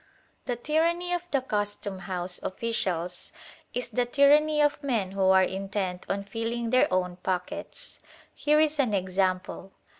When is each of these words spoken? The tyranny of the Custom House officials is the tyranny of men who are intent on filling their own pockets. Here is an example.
The 0.45 0.55
tyranny 0.55 1.13
of 1.13 1.21
the 1.29 1.41
Custom 1.41 1.99
House 1.99 2.41
officials 2.41 3.31
is 3.71 3.89
the 3.89 4.07
tyranny 4.07 4.59
of 4.59 4.81
men 4.81 5.11
who 5.11 5.25
are 5.25 5.43
intent 5.43 6.07
on 6.09 6.23
filling 6.23 6.71
their 6.71 6.91
own 6.91 7.17
pockets. 7.17 7.99
Here 8.33 8.59
is 8.59 8.79
an 8.79 8.95
example. 8.95 9.73